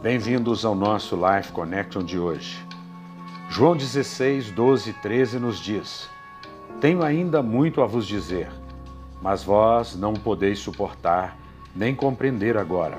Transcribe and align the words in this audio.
Bem-vindos 0.00 0.64
ao 0.64 0.76
nosso 0.76 1.16
Life 1.16 1.50
Connection 1.50 2.04
de 2.04 2.20
hoje. 2.20 2.64
João 3.50 3.76
16, 3.76 4.52
12 4.52 4.90
e 4.90 4.92
13 4.92 5.40
nos 5.40 5.58
diz: 5.58 6.08
Tenho 6.80 7.02
ainda 7.02 7.42
muito 7.42 7.82
a 7.82 7.86
vos 7.86 8.06
dizer, 8.06 8.48
mas 9.20 9.42
vós 9.42 9.96
não 9.96 10.14
podeis 10.14 10.60
suportar 10.60 11.36
nem 11.74 11.96
compreender 11.96 12.56
agora. 12.56 12.96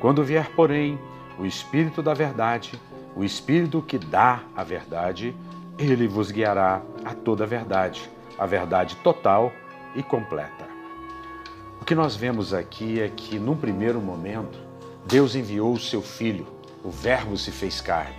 Quando 0.00 0.24
vier, 0.24 0.50
porém, 0.56 0.98
o 1.38 1.44
Espírito 1.44 2.02
da 2.02 2.14
Verdade, 2.14 2.80
o 3.14 3.22
Espírito 3.22 3.82
que 3.82 3.98
dá 3.98 4.40
a 4.56 4.64
verdade, 4.64 5.36
ele 5.78 6.08
vos 6.08 6.30
guiará 6.30 6.80
a 7.04 7.12
toda 7.12 7.44
a 7.44 7.46
verdade, 7.46 8.10
a 8.38 8.46
verdade 8.46 8.96
total 9.04 9.52
e 9.94 10.02
completa. 10.02 10.66
O 11.82 11.84
que 11.84 11.94
nós 11.94 12.16
vemos 12.16 12.54
aqui 12.54 12.98
é 12.98 13.10
que, 13.10 13.38
num 13.38 13.54
primeiro 13.54 14.00
momento, 14.00 14.69
Deus 15.06 15.34
enviou 15.34 15.72
o 15.72 15.78
seu 15.78 16.02
Filho, 16.02 16.46
o 16.84 16.90
Verbo 16.90 17.36
se 17.36 17.50
fez 17.50 17.80
carne. 17.80 18.14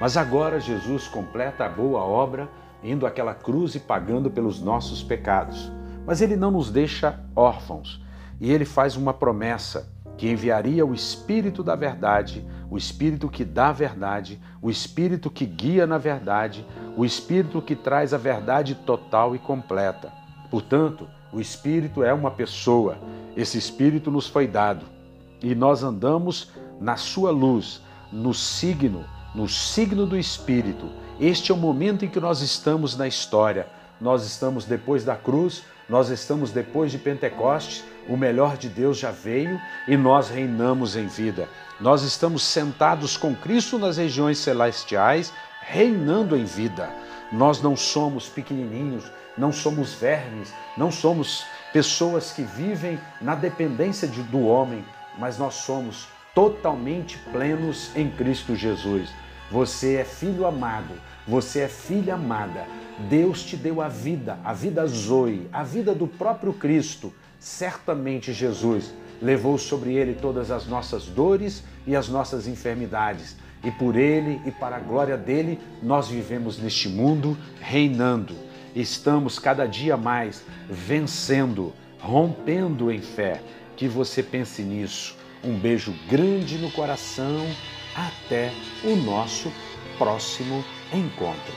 Mas 0.00 0.16
agora 0.16 0.60
Jesus 0.60 1.06
completa 1.06 1.64
a 1.64 1.68
boa 1.68 2.00
obra, 2.00 2.48
indo 2.82 3.06
àquela 3.06 3.34
cruz 3.34 3.74
e 3.74 3.80
pagando 3.80 4.30
pelos 4.30 4.60
nossos 4.60 5.02
pecados. 5.02 5.70
Mas 6.04 6.20
ele 6.20 6.36
não 6.36 6.50
nos 6.50 6.70
deixa 6.70 7.20
órfãos 7.34 8.02
e 8.40 8.52
ele 8.52 8.64
faz 8.64 8.96
uma 8.96 9.14
promessa 9.14 9.92
que 10.16 10.28
enviaria 10.28 10.84
o 10.84 10.92
Espírito 10.92 11.62
da 11.62 11.76
Verdade, 11.76 12.44
o 12.68 12.76
Espírito 12.76 13.28
que 13.28 13.44
dá 13.44 13.68
a 13.68 13.72
verdade, 13.72 14.40
o 14.60 14.70
Espírito 14.70 15.30
que 15.30 15.46
guia 15.46 15.86
na 15.86 15.98
verdade, 15.98 16.66
o 16.96 17.04
Espírito 17.04 17.62
que 17.62 17.76
traz 17.76 18.12
a 18.12 18.18
verdade 18.18 18.74
total 18.74 19.34
e 19.34 19.38
completa. 19.38 20.12
Portanto, 20.50 21.08
o 21.32 21.40
Espírito 21.40 22.02
é 22.02 22.12
uma 22.12 22.30
pessoa, 22.30 22.98
esse 23.36 23.56
Espírito 23.56 24.10
nos 24.10 24.26
foi 24.28 24.46
dado 24.46 24.97
e 25.42 25.54
nós 25.54 25.82
andamos 25.82 26.50
na 26.80 26.96
sua 26.96 27.30
luz, 27.30 27.80
no 28.12 28.32
signo, 28.34 29.04
no 29.34 29.48
signo 29.48 30.06
do 30.06 30.16
Espírito. 30.16 30.88
Este 31.20 31.50
é 31.50 31.54
o 31.54 31.58
momento 31.58 32.04
em 32.04 32.08
que 32.08 32.20
nós 32.20 32.40
estamos 32.40 32.96
na 32.96 33.06
história. 33.06 33.66
Nós 34.00 34.24
estamos 34.24 34.64
depois 34.64 35.04
da 35.04 35.16
cruz, 35.16 35.64
nós 35.88 36.10
estamos 36.10 36.50
depois 36.50 36.92
de 36.92 36.98
Pentecostes, 36.98 37.84
o 38.08 38.16
melhor 38.16 38.56
de 38.56 38.68
Deus 38.68 38.98
já 38.98 39.10
veio 39.10 39.60
e 39.88 39.96
nós 39.96 40.28
reinamos 40.28 40.96
em 40.96 41.06
vida. 41.06 41.48
Nós 41.80 42.02
estamos 42.02 42.42
sentados 42.42 43.16
com 43.16 43.34
Cristo 43.34 43.78
nas 43.78 43.96
regiões 43.96 44.38
celestiais, 44.38 45.32
reinando 45.62 46.36
em 46.36 46.44
vida. 46.44 46.88
Nós 47.32 47.60
não 47.60 47.76
somos 47.76 48.28
pequenininhos, 48.28 49.04
não 49.36 49.52
somos 49.52 49.94
vermes, 49.94 50.52
não 50.76 50.90
somos 50.90 51.44
pessoas 51.72 52.32
que 52.32 52.42
vivem 52.42 52.98
na 53.20 53.34
dependência 53.34 54.08
de, 54.08 54.22
do 54.22 54.40
homem, 54.40 54.84
mas 55.18 55.38
nós 55.38 55.54
somos 55.54 56.08
totalmente 56.34 57.18
plenos 57.32 57.90
em 57.96 58.10
Cristo 58.10 58.54
Jesus. 58.54 59.10
Você 59.50 59.96
é 59.96 60.04
filho 60.04 60.46
amado, 60.46 60.94
você 61.26 61.60
é 61.60 61.68
filha 61.68 62.14
amada. 62.14 62.66
Deus 63.08 63.42
te 63.42 63.56
deu 63.56 63.80
a 63.80 63.88
vida, 63.88 64.38
a 64.44 64.52
vida 64.52 64.86
Zoe, 64.86 65.48
a 65.52 65.62
vida 65.62 65.94
do 65.94 66.06
próprio 66.06 66.52
Cristo. 66.52 67.12
Certamente 67.38 68.32
Jesus 68.32 68.92
levou 69.20 69.58
sobre 69.58 69.94
ele 69.94 70.14
todas 70.14 70.50
as 70.50 70.66
nossas 70.66 71.06
dores 71.06 71.64
e 71.86 71.96
as 71.96 72.08
nossas 72.08 72.46
enfermidades. 72.46 73.36
E 73.64 73.70
por 73.70 73.96
ele 73.96 74.40
e 74.46 74.50
para 74.50 74.76
a 74.76 74.80
glória 74.80 75.16
dele, 75.16 75.58
nós 75.82 76.08
vivemos 76.08 76.58
neste 76.58 76.88
mundo 76.88 77.36
reinando 77.60 78.48
estamos 78.74 79.38
cada 79.38 79.66
dia 79.66 79.96
mais 79.96 80.44
vencendo, 80.68 81.72
rompendo 81.98 82.90
em 82.90 83.00
fé. 83.00 83.42
Que 83.78 83.86
você 83.86 84.24
pense 84.24 84.60
nisso. 84.60 85.16
Um 85.42 85.56
beijo 85.56 85.94
grande 86.10 86.58
no 86.58 86.68
coração. 86.72 87.46
Até 87.94 88.52
o 88.82 88.96
nosso 88.96 89.52
próximo 89.96 90.64
encontro. 90.92 91.54